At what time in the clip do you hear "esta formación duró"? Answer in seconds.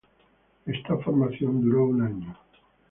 0.65-1.85